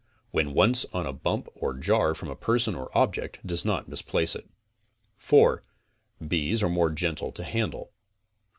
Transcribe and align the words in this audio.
When 0.31 0.55
once 0.55 0.83
on 0.93 1.05
a 1.05 1.13
bump 1.13 1.47
or 1.53 1.75
jar 1.75 2.15
from 2.15 2.35
person 2.37 2.73
or 2.73 2.89
object 2.97 3.45
does 3.45 3.63
not 3.63 3.87
misplace 3.87 4.33
it. 4.33 4.49
4, 5.17 5.61
Bees 6.27 6.63
are 6.63 6.69
more 6.69 6.89
gentle 6.89 7.31
to 7.33 7.43
handle. 7.43 7.91